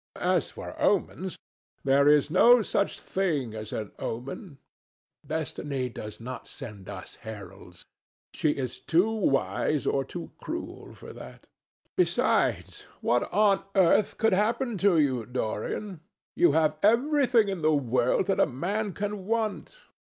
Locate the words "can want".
18.93-19.77